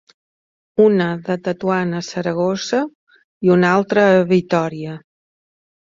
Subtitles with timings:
[0.85, 2.83] Una de Tetuan a Saragossa,
[3.49, 5.01] i un altre a Vitòria.